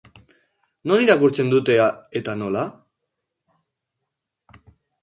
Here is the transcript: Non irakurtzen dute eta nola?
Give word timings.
Non 0.91 1.03
irakurtzen 1.03 1.53
dute 1.55 1.75
eta 2.21 2.35
nola? 2.43 2.65